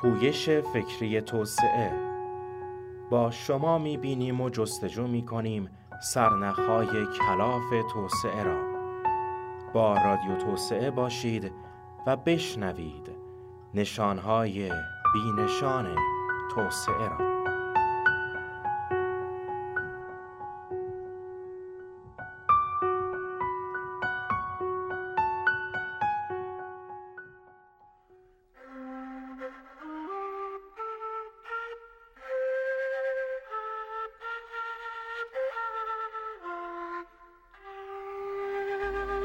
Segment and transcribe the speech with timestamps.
[0.00, 1.92] پویش فکری توسعه.
[3.10, 5.68] با شما می‌بینیم و جستجو می‌کنیم
[6.02, 8.58] سرنخهای کلاف توسعه را.
[9.72, 11.52] با رادیو توسعه باشید
[12.06, 13.10] و بشنوید
[13.74, 14.72] نشانهای
[15.14, 15.96] بینشان
[16.54, 17.39] توسعه را.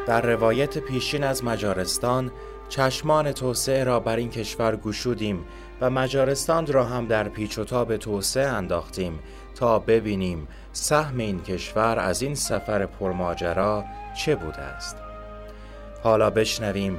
[0.07, 2.31] در روایت پیشین از مجارستان
[2.69, 5.45] چشمان توسعه را بر این کشور گشودیم
[5.81, 9.19] و مجارستان را هم در پیچ و تاب توسعه انداختیم
[9.55, 13.85] تا ببینیم سهم این کشور از این سفر پرماجرا
[14.17, 14.97] چه بوده است.
[16.03, 16.97] حالا بشنویم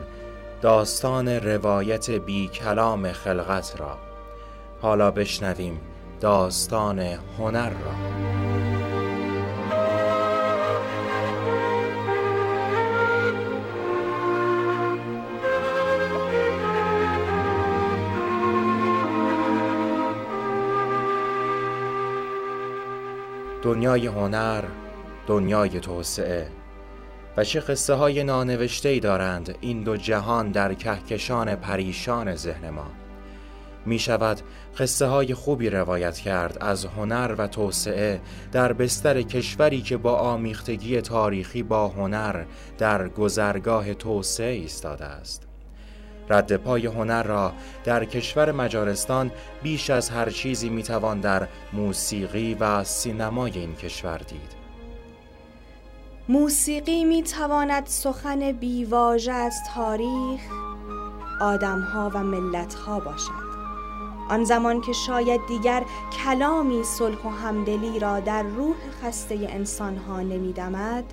[0.62, 3.98] داستان روایت بی کلام خلقت را.
[4.82, 5.80] حالا بشنویم
[6.20, 6.98] داستان
[7.38, 8.15] هنر را.
[23.66, 24.64] دنیای هنر
[25.26, 26.48] دنیای توسعه.
[27.36, 32.86] و چه قصه های نانوشته ای دارند این دو جهان در کهکشان پریشان ذهن ما.
[33.86, 34.40] می شود
[34.78, 38.20] قصه های خوبی روایت کرد از هنر و توسعه
[38.52, 42.44] در بستر کشوری که با آمیختگی تاریخی با هنر
[42.78, 45.45] در گذرگاه توسعه ایستاده است.
[46.28, 47.52] رد پای هنر را
[47.84, 49.30] در کشور مجارستان
[49.62, 54.56] بیش از هر چیزی می‌توان در موسیقی و سینمای این کشور دید.
[56.28, 60.40] موسیقی می‌تواند سخن بیواژه از تاریخ
[61.40, 63.46] آدمها و ملتها باشد.
[64.28, 65.84] آن زمان که شاید دیگر
[66.24, 71.04] کلامی صلح و همدلی را در روح خسته انسانها نمیدمد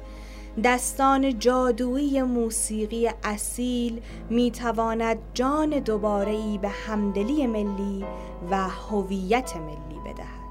[0.64, 8.06] دستان جادویی موسیقی اصیل می تواند جان دوباره به همدلی ملی
[8.52, 10.43] و هویت ملی بدهد.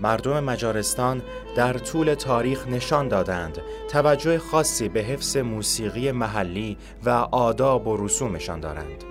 [0.00, 1.22] مردم مجارستان
[1.56, 8.60] در طول تاریخ نشان دادند توجه خاصی به حفظ موسیقی محلی و آداب و رسومشان
[8.60, 9.04] دارند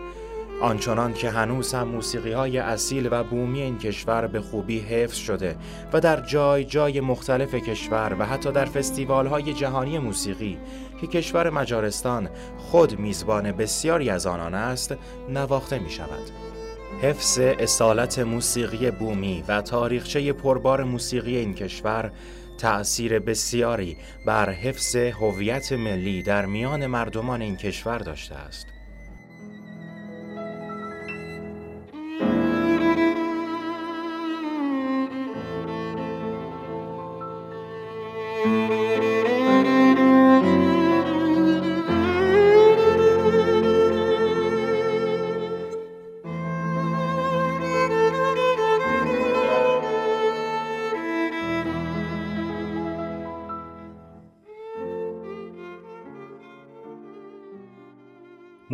[0.62, 5.56] آنچنان که هنوز هم موسیقی های اصیل و بومی این کشور به خوبی حفظ شده
[5.94, 10.58] و در جای جای مختلف کشور و حتی در فستیوال های جهانی موسیقی
[11.02, 14.96] که کشور مجارستان خود میزبان بسیاری از آنان است
[15.30, 16.49] نواخته می شود.
[17.02, 22.12] حفظ اصالت موسیقی بومی و تاریخچه پربار موسیقی این کشور
[22.58, 28.78] تأثیر بسیاری بر حفظ هویت ملی در میان مردمان این کشور داشته است.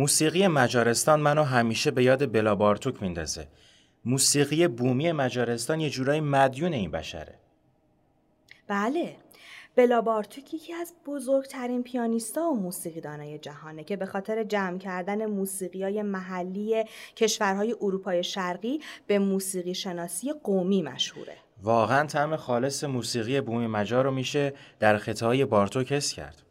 [0.06, 3.48] موسیقی مجارستان منو همیشه به یاد بلا بارتوک میندازه.
[4.04, 7.34] موسیقی بومی مجارستان یه جورایی مدیون این بشره.
[8.68, 9.16] بله.
[9.76, 15.82] بلا بارتوک یکی از بزرگترین پیانیستا و موسیقیدانای جهانه که به خاطر جمع کردن موسیقی
[15.82, 16.84] های محلی
[17.16, 21.36] کشورهای اروپای شرقی به موسیقی شناسی قومی مشهوره.
[21.62, 26.42] واقعا طعم خالص موسیقی بومی مجار رو میشه در خطاهای بارتوک حس کرد.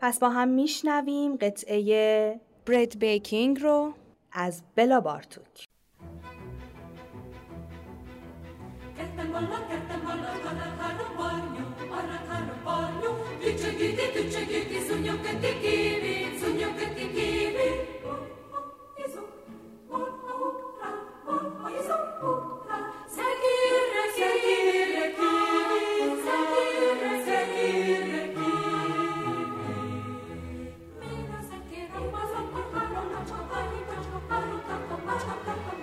[0.00, 3.94] پس با هم میشنویم قطعه برد بیکینگ رو
[4.32, 5.66] از بلا بارتوک.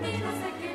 [0.01, 0.68] Thank you.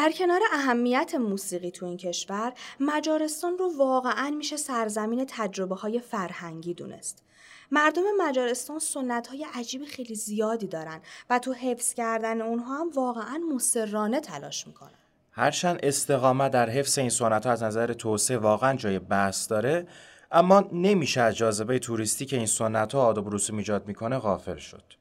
[0.00, 6.74] در کنار اهمیت موسیقی تو این کشور مجارستان رو واقعا میشه سرزمین تجربه های فرهنگی
[6.74, 7.22] دونست.
[7.70, 11.00] مردم مجارستان سنت های عجیب خیلی زیادی دارن
[11.30, 14.90] و تو حفظ کردن اونها هم واقعا مصرانه تلاش می‌کنن.
[15.32, 19.86] هرچند استقامت در حفظ این سنت از نظر توسعه واقعا جای بحث داره
[20.32, 24.99] اما نمیشه از جاذبه توریستی که این سنت ها آداب رسوم ایجاد می‌کنه غافل شد.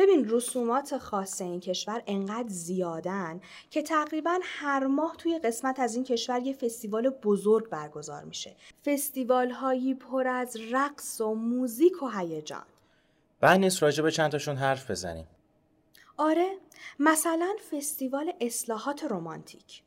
[0.00, 6.04] ببین رسومات خاص این کشور انقدر زیادن که تقریبا هر ماه توی قسمت از این
[6.04, 8.56] کشور یه فستیوال بزرگ برگزار میشه.
[8.84, 12.62] فستیوال هایی پر از رقص و موزیک و هیجان.
[13.40, 15.26] بعد نیست راجع به چند تاشون حرف بزنیم.
[16.16, 16.48] آره
[16.98, 19.82] مثلا فستیوال اصلاحات رومانتیک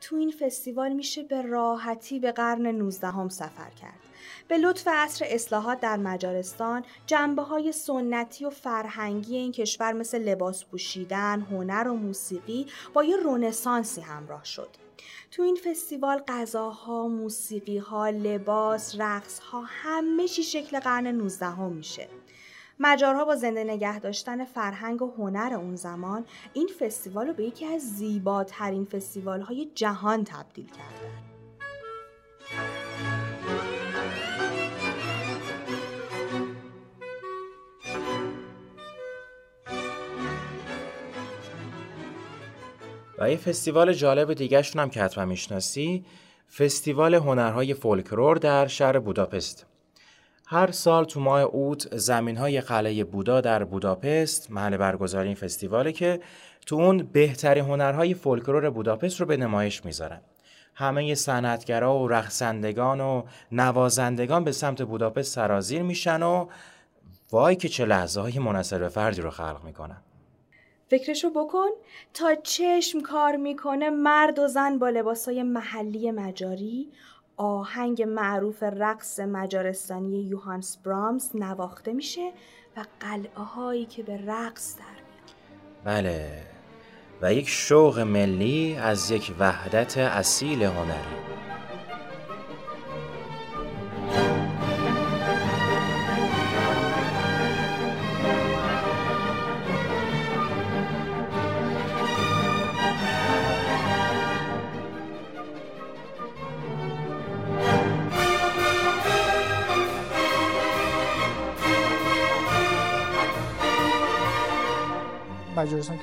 [0.00, 4.07] تو این فستیوال میشه به راحتی به قرن 19 هم سفر کرد.
[4.48, 10.64] به لطف عصر اصلاحات در مجارستان جنبه های سنتی و فرهنگی این کشور مثل لباس
[10.64, 14.68] پوشیدن، هنر و موسیقی با یه رونسانسی همراه شد.
[15.30, 22.08] تو این فستیوال غذاها، موسیقیها، لباس، رقصها همه چی شکل قرن 19 هم میشه.
[22.80, 27.66] مجارها با زنده نگه داشتن فرهنگ و هنر اون زمان این فستیوال رو به یکی
[27.66, 31.27] از زیباترین فستیوال های جهان تبدیل کردن.
[43.18, 46.04] و یه فستیوال جالب دیگهشون هم که حتما می‌شناسی
[46.56, 49.66] فستیوال هنرهای فولکلور در شهر بوداپست.
[50.46, 55.92] هر سال تو ماه اوت زمین های قلعه بودا در بوداپست محل برگزاری این فستیواله
[55.92, 56.20] که
[56.66, 60.20] تو اون بهترین هنرهای فولکلور بوداپست رو به نمایش می‌ذارن.
[60.74, 63.22] همه صنعتگرا و رقصندگان و
[63.52, 66.46] نوازندگان به سمت بوداپست سرازیر میشن و
[67.30, 70.02] وای که چه لحظه های منصر به فردی رو خلق می‌کنن.
[70.90, 71.68] فکرشو بکن
[72.14, 76.88] تا چشم کار می‌کنه مرد و زن با لباسای محلی مجاری
[77.36, 82.32] آهنگ معروف رقص مجارستانی یوهانس برامز نواخته میشه
[82.76, 85.34] و قلعه هایی که به رقص در میاد.
[85.84, 86.42] بله.
[87.22, 91.37] و یک شوق ملی از یک وحدت اصیل هنری.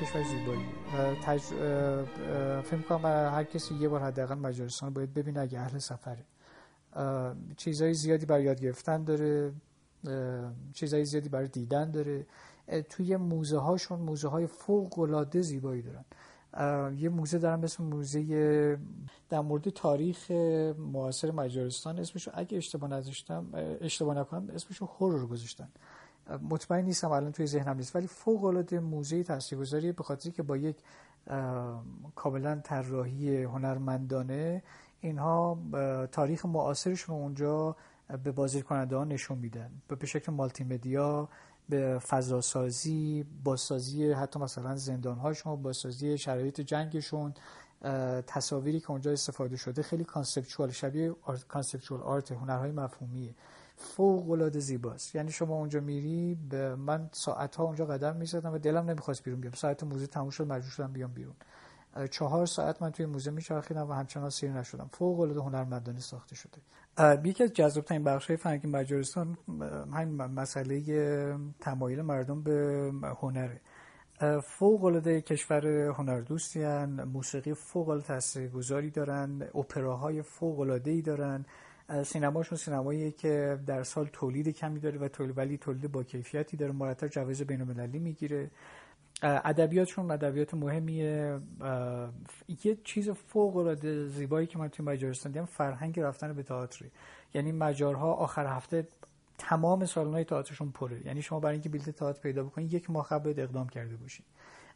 [0.06, 0.66] کشور زیبایی.
[1.22, 1.40] تج...
[2.62, 6.24] فکر کنم هر کسی یه بار حداقل مجارستان باید ببینه اگه اهل سفره.
[7.56, 9.52] چیزهای زیادی برای یاد گرفتن داره
[10.72, 12.26] چیزهای زیادی برای دیدن داره.
[12.90, 16.04] توی موزه هاشون موزه های فوق العاده زیبایی دارن.
[16.96, 18.78] یه موزه دارم اسم موزه
[19.28, 20.30] در مورد تاریخ
[20.78, 23.46] معاصر مجارستان اسمشو اگه اشتباه نذاشتم
[23.80, 25.68] اشتباه نکنم اسمشو هورر گذاشتن.
[26.50, 30.56] مطمئن نیستم الان توی ذهنم نیست ولی فوق العاده موزه تاثیرگذاری به خاطری که با
[30.56, 30.76] یک
[32.14, 34.62] کاملا طراحی هنرمندانه
[35.00, 35.58] اینها
[36.12, 37.76] تاریخ معاصرشون رو اونجا
[38.24, 39.70] به بازدید کننده ها نشون میدن.
[40.00, 41.28] به شکل مالتی مدیا
[41.68, 47.34] به فضاسازی بازسازی حتی مثلا زندان هاشون بازسازی شرایط جنگشون
[48.26, 51.14] تصاویری که اونجا استفاده شده خیلی conceptual شبیه
[51.48, 53.34] conceptual art هنرهای مفهومیه.
[53.76, 55.14] فوق العاده زیباست.
[55.14, 59.40] یعنی شما اونجا میری به من ساعت ها اونجا قدم می‌زدم و دلم نمی‌خواست بیرون
[59.40, 59.54] بیام.
[59.54, 61.34] ساعت موزه تموم شد مجبور شدم بیام بیرون.
[62.10, 64.90] چهار ساعت من توی موزه میچرخیدم و همچنان سیر نشدم.
[64.92, 66.58] فوق العاده هنرمندانه ساخته شده.
[67.24, 69.38] یکی از جذاب ترین بخش های فرهنگی مجارستان
[69.92, 70.80] همین مسئله
[71.60, 72.90] تمایل مردم به
[73.20, 73.60] هنره.
[74.42, 81.46] فوق العاده کشور هنردوستی موسیقی فوق العاده تاثیرگذاری دارن اپراهای فوق العاده ای دارن.
[82.04, 86.72] سینماشون سینمایی که در سال تولید کمی داره و تولید ولی تولید با کیفیتی داره
[86.72, 88.50] مرتب جوایز بین المللی می‌گیره
[89.22, 91.38] ادبیاتشون ادبیات مهمیه.
[92.64, 96.84] یه چیز فوق العاده زیبایی که من توی مجارستان دیدم فرهنگ رفتن به تئاتر
[97.34, 98.88] یعنی مجارها آخر هفته
[99.38, 101.06] تمام سالن‌های تئاترشون پره.
[101.06, 104.24] یعنی شما برای اینکه بلیت تئاتر پیدا بکنید یک ماه قبل اقدام کرده باشید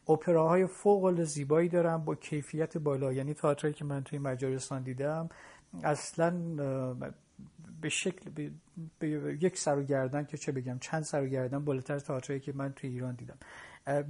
[0.09, 3.13] اپراهای فوق العاده زیبایی دارن با کیفیت بالا.
[3.13, 5.29] یعنی تئاتری که من توی مجارستان دیدم
[5.83, 6.31] اصلا
[7.81, 8.51] به شکل
[8.99, 9.09] به,
[9.41, 12.73] یک سر و گردن که چه بگم چند سر و گردن بالاتر تئاتری که من
[12.73, 13.37] توی ایران دیدم.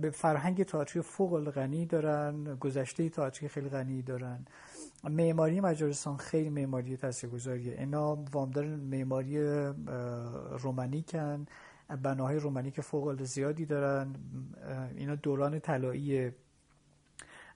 [0.02, 4.46] به فرهنگ تئاتری فوق غنی دارن گذشته تئاتری خیلی غنی دارن.
[5.04, 9.38] معماری مجارستان خیلی معماری تاثیرگذاریه اینا وامدار معماری
[10.60, 11.46] رومانیکن.
[12.04, 14.16] بناهای رومانیک فوق زیادی دارن.
[14.96, 16.32] اینا دوران طلایی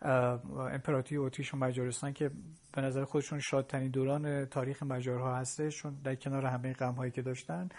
[0.01, 2.31] امپراتوری اتریش و مجارستان که
[2.73, 7.21] به نظر خودشون شادترین دوران تاریخ مجارها هستش چون در کنار همه غم هایی که
[7.21, 7.69] داشتن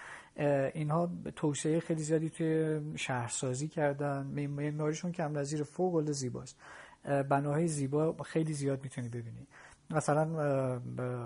[0.75, 4.27] اینها توسعه خیلی زیادی توی شهرسازی کردن.
[4.27, 6.61] معماریشون کم نظیر فوق العاده زیباست.
[7.05, 9.47] بناهای زیبا خیلی زیاد می‌تونی ببینی.
[9.91, 10.23] مثلا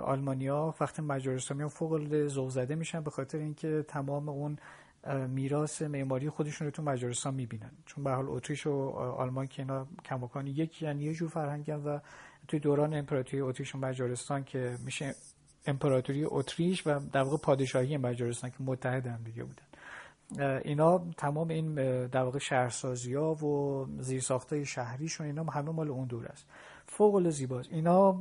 [0.02, 4.56] آلمانیا وقتی مجارستان میان فوق العاده زده میشن به خاطر اینکه تمام اون
[5.28, 7.70] میراث معماری خودشون رو تو مجارستان می‌بینن.
[7.86, 11.98] چون به حال اتریش و آلمان که اینا کماکان یک یعنی یه جور فرهنگن و
[12.48, 15.14] توی دوران امپراتوری اتریش و مجارستان که میشه
[15.66, 19.62] امپراتوری اتریش و در واقع پادشاهی مجارستان که متحد هم دیگه بودن.
[20.64, 21.74] اینا تمام این
[22.06, 26.46] در واقع شهرسازی ها و زیرساخته شهریشون اینا همه مال اون دور است.
[26.86, 27.68] فوق زیباست.
[27.72, 28.16] اینا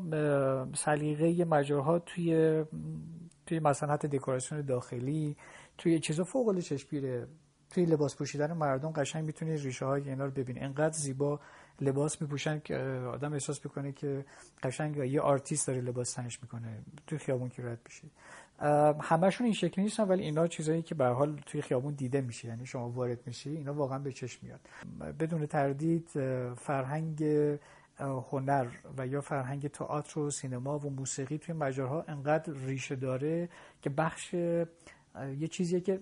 [0.73, 2.63] سلیقه مجارها توی
[3.45, 5.35] توی مثلا حتی دکوراسیون داخلی
[5.79, 7.27] توی چیزا فوق العاده چشمگیره.
[7.69, 10.59] توی لباس پوشیدن مردم قشنگ می‌تونی ریشه های اینا رو ببینی.
[10.59, 11.39] انقدر زیبا
[11.81, 12.75] لباس میپوشن که
[13.13, 14.25] آدم احساس می‌کنه که
[14.63, 16.83] قشنگ یه آرتیست داره لباس تنش می‌کنه.
[17.07, 18.07] توی خیابون که رد میشه
[19.01, 22.47] همشون این شکلی نیستن ولی اینا چیزایی که به هر حال توی خیابون دیده میشه
[22.47, 24.59] یعنی شما وارد میشی اینا واقعا به چشم میاد.
[25.19, 26.09] بدون تردید
[26.55, 27.23] فرهنگ
[27.99, 28.67] هنر
[28.97, 33.49] و یا فرهنگ تئاتر و سینما و موسیقی توی مجارها انقدر ریشه داره
[33.81, 34.35] که بخش
[35.39, 35.99] یه چیزیه که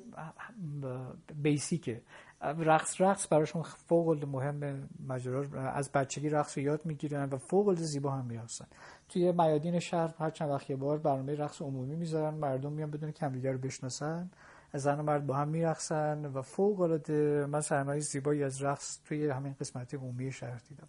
[1.36, 2.02] بیسیکه.
[2.42, 7.68] رقص رقص براشون فوق العاده مهم مجرا از بچگی رقص رو یاد می‌گیرن و فوق
[7.68, 8.66] العاده زیبا هم میرقصن
[9.10, 12.34] توی میادین شهر هر چند وقت یه بار برنامه رقص عمومی می‌ذارن.
[12.34, 14.30] مردم میان بدون که همدیگه رو بشناسن.
[14.74, 19.30] زن و مرد با هم میرقصن و فوق العاده من صحنه‌های زیبایی از رقص توی
[19.30, 20.88] همین قسمتی عمومی شهر دیدم.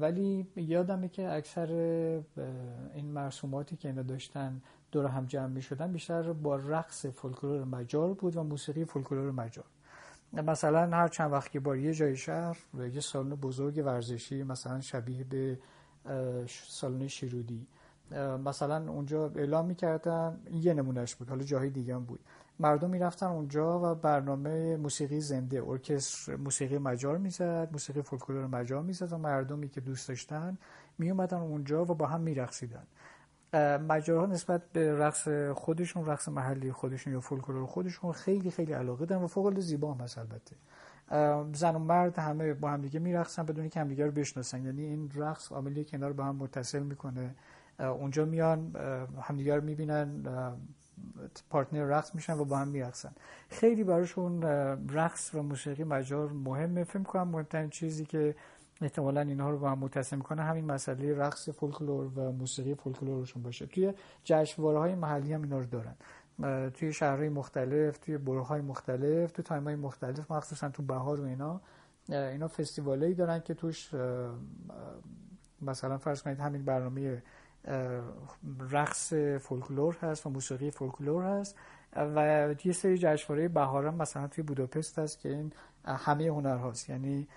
[0.00, 1.66] ولی یادمه که اکثر
[2.94, 4.62] این مرسوماتی که اینا داشتن
[4.92, 9.64] دور هم جمع می شدن بیشتر با رقص فولکلور مجار بود و موسیقی فولکلور مجار.
[10.32, 14.80] مثلا هر چند وقت که بار یه جای شهر و یه سالن بزرگ ورزشی مثلا
[14.80, 15.58] شبیه به
[16.68, 17.66] سالن شیرودی.
[18.44, 22.20] مثلا اونجا اعلام می‌کردن یه نمونهش بود حالا جاهای دیگه هم بود.
[22.58, 29.12] مردم می‌رفتن اونجا و برنامه موسیقی زنده ارکستر موسیقی مجار می‌زد موسیقی فولکلور مجار می‌زد
[29.12, 30.58] و مردمی که دوست داشتن
[30.98, 32.86] میومدن اونجا و با هم میرقصیدن.
[33.88, 39.22] مجارها نسبت به رقص خودشون رقص محلی خودشون یا فولکلور خودشون خیلی خیلی علاقه دارن
[39.22, 40.56] و فوق العاده زیبا هم هست البته.
[41.52, 44.64] زن و مرد همه با هم دیگه میرقصن بدون که همدیگه رو بشناسن.
[44.64, 47.34] یعنی این رقص عاملی کنار با هم متصل می‌کنه.
[47.78, 48.76] اونجا میان
[49.22, 50.22] همدیگه رو می‌بینن
[51.50, 53.12] پارتنر رقص میشن و با هم میرقصن.
[53.48, 54.42] خیلی براشون
[54.92, 56.84] رقص و موسیقی مجار مهمه.
[56.84, 58.34] فکر کنم مهمترین چیزی که
[58.80, 60.42] احتمالا اینها رو با هم متصل می‌کنه.
[60.42, 63.66] همین مسئله رقص فولکلور و موسیقی فولکلورشون باشه.
[63.66, 63.92] توی
[64.24, 65.94] جشنواره های محلی هم اینا رو دارن.
[66.70, 68.18] توی شهرهای مختلف توی
[68.48, 71.60] های مختلف توی time های مختلف مخصوصا تو بهار و اینا.
[72.08, 73.94] اینا فستیوالایی دارن که توش
[75.62, 77.22] مثلا فرض کنید همین برنامه
[78.70, 81.56] رقص فولکلور هست و موسیقی فولکلور هست.
[81.96, 85.52] و یه سری جشنواره بهار مثلا توی بوداپست هست که این
[85.84, 87.28] همه هنر هاست یعنی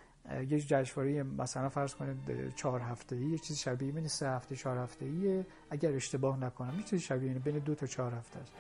[0.50, 2.18] یه جشنواره مثلا فرض کنید
[2.56, 6.74] چهار هفته ای یه چیز شبیه بین سه هفته چهار هفته ایه اگر اشتباه نکنم
[6.78, 8.52] یه چیز شبیه بین دو تا چهار هفته است.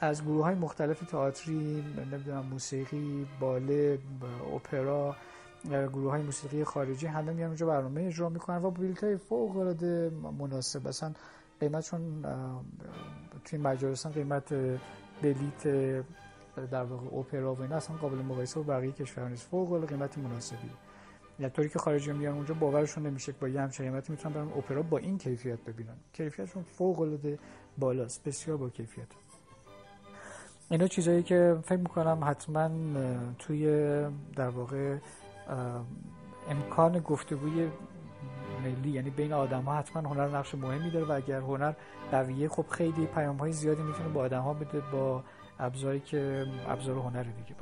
[0.00, 3.98] از گروه های مختلف تئاتری نمی‌دونم موسیقی باله
[4.54, 5.16] اپرا
[5.64, 10.10] گروه های موسیقی خارجی همه میان اونجا برنامه اجرا می‌کنن و بلیط های فوق العاده
[10.38, 10.88] مناسب.
[10.88, 11.12] مثلا
[11.60, 12.24] قیمت چون
[13.44, 14.54] توی مجارستان قیمت
[15.22, 15.62] بلیت
[16.70, 19.46] در واقع اپرا و اینا اصلا قابل مقایسه با بقیه کشورها نیست.
[19.46, 20.70] فوق العاده قیمت مناسبی
[21.38, 24.82] یا طوری که خارجی میان اونجا باورشون نمیشه با یه همچین قیمتی می‌تونن برن اپرا
[24.82, 25.96] با این کیفیت ببینن.
[26.12, 27.38] کیفیتشون فوق العاده
[27.78, 28.24] بالاست.
[28.24, 29.06] بسیار با کیفیت.
[30.70, 32.70] اینا چیزایی که فکر می‌کنم حتما
[33.38, 33.66] توی
[34.36, 34.98] در واقع
[36.50, 37.68] امکان گفتگوی
[38.64, 41.72] ملی یعنی بین آدم ها حتما هنر نقش مهمی داره و اگر هنر
[42.10, 45.24] قویه خب خیلی پیام های زیادی می‌تونه با آدم ها بده با
[45.58, 47.54] ابزاری که ابزار هنر دیگه.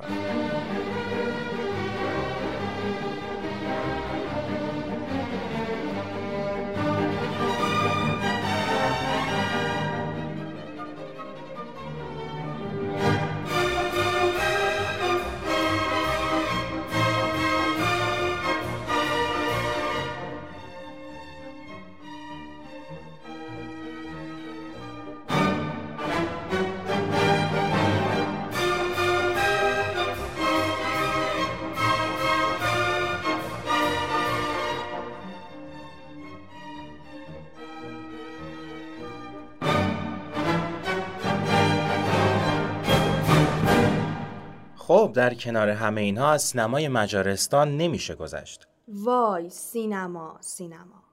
[44.95, 48.67] خب در کنار همه اینها از سینمای مجارستان نمیشه گذشت.
[48.87, 51.03] وای سینما سینما.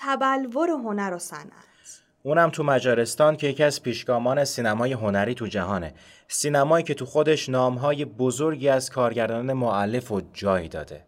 [0.00, 2.02] تبلور هنر و صنعت.
[2.22, 5.94] اونم تو مجارستان که یکی از پیشگامان سینمای هنری تو جهانه.
[6.28, 11.06] سینمایی که تو خودش نامهای بزرگی از کارگردانان معلف و جای داده.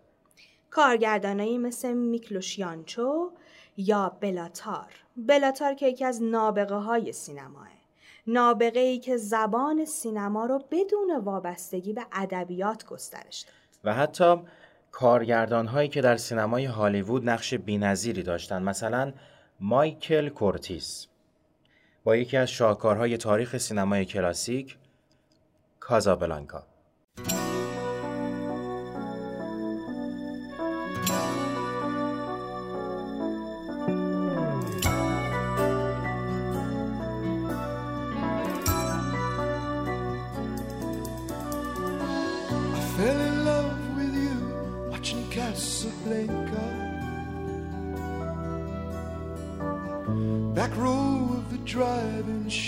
[0.70, 3.30] کارگردانایی مثل میکلوشیانچو
[3.76, 4.92] یا بلاتار.
[5.16, 7.83] بلاتار که یکی از نابغه های سینماه.
[8.26, 13.54] نابغه ای که زبان سینما رو بدون وابستگی به ادبیات گسترش داد
[13.84, 14.36] و حتی
[14.90, 19.12] کارگردان هایی که در سینمای هالیوود نقش بینظیری داشتند مثلا
[19.60, 21.06] مایکل کورتیس.
[22.04, 24.78] با یکی از شاهکارهای تاریخ سینمای کلاسیک
[25.80, 26.66] کازابلانکا.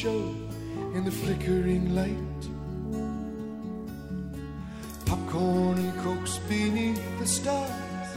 [0.02, 0.34] show
[0.94, 2.42] in the flickering light.
[5.06, 8.08] Popcorn and cokes beneath the stars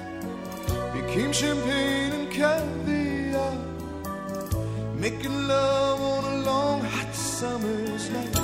[0.94, 3.56] became champagne and caviar.
[5.06, 8.36] Making love on a long hot summer's night.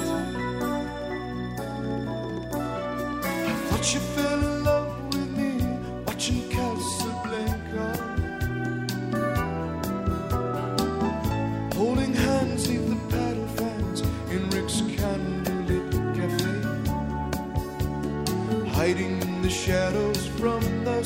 [3.52, 4.55] I thought you fell in
[19.56, 21.02] shadows from the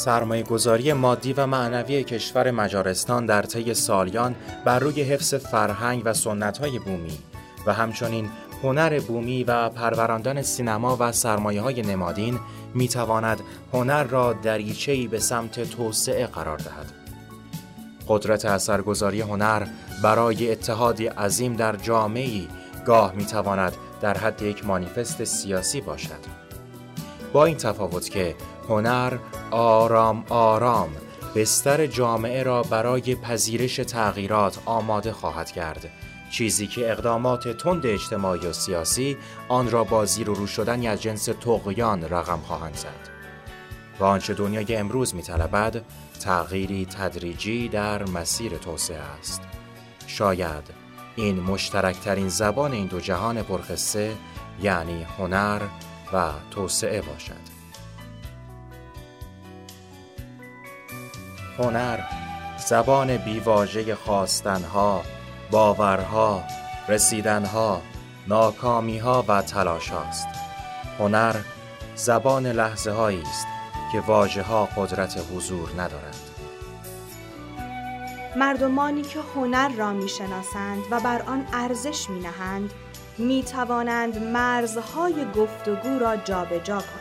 [0.00, 4.34] سرمایه گذاری مادی و معنوی کشور مجارستان در طی سالیان
[4.64, 7.18] بر روی حفظ فرهنگ و سنت‌های بومی
[7.66, 8.28] و همچنین
[8.62, 12.38] هنر بومی و پروراندن سینما و سرمایه های نمادین
[12.74, 13.40] می تواند
[13.72, 16.92] هنر را دریچه‌ای به سمت توسعه قرار دهد.
[18.08, 19.66] قدرت اثرگذاری هنر
[20.02, 22.48] برای اتحادی عظیم در جامعی
[22.86, 26.40] گاه می تواند در حد یک مانیفست سیاسی باشد.
[27.32, 28.34] با این تفاوت که
[28.70, 29.18] هنر
[29.50, 30.88] آرام آرام.
[31.34, 35.90] بستر جامعه را برای پذیرش تغییرات آماده خواهد کرد.
[36.30, 39.16] چیزی که اقدامات تند اجتماعی و سیاسی
[39.48, 43.10] آن را با زیر و رو شدن از جنس تقیان رقم خواهند زد.
[44.00, 45.84] و آنچه دنیای امروز میطلبد
[46.20, 49.42] تغییری تدریجی در مسیر توسعه است.
[50.06, 50.64] شاید
[51.16, 54.12] این مشترکترین زبان این دو جهان پرخصه
[54.62, 55.60] یعنی هنر
[56.12, 57.59] و توسعه باشد.
[61.58, 61.98] هنر
[62.66, 65.02] زبان بیواژه خواستنها،
[65.50, 66.44] باورها،
[66.88, 67.82] رسیدنها،
[68.28, 70.28] ناکامیها و تلاش است.
[70.98, 71.36] هنر
[71.94, 73.46] زبان لحظه است
[73.92, 76.16] که واجه ها قدرت حضور ندارند.
[78.36, 82.70] مردمانی که هنر را می‌شناسند و بر آن ارزش می نهند
[83.18, 86.99] می توانند مرزهای گفتگو را جابجا کنند.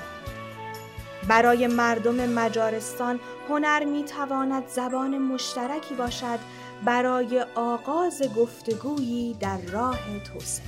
[1.29, 6.39] برای مردم مجارستان هنر می تواند زبان مشترکی باشد
[6.85, 9.99] برای آغاز گفتگویی در راه
[10.33, 10.65] توسعه.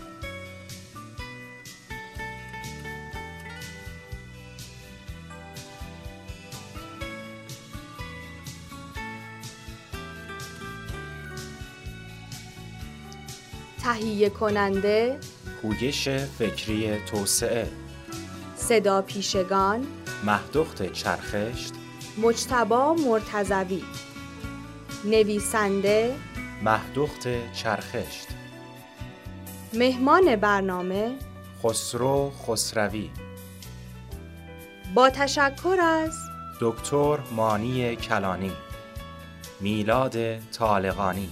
[13.83, 15.19] تهیه کننده
[15.61, 17.67] پویش فکری توسعه
[18.55, 19.87] صدا پیشگان
[20.23, 21.73] مهدخت چرخشت.
[22.17, 23.83] مجتبا مرتزوی
[25.05, 26.15] نویسنده
[26.63, 28.27] مهدخت چرخشت.
[29.73, 31.15] مهمان برنامه
[31.63, 33.09] خسرو خسروی.
[34.95, 36.15] با تشکر از
[36.61, 38.51] دکتر مانی کلانی.
[39.59, 41.29] میلاد طالقانی.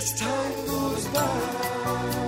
[0.00, 2.19] as time goes by.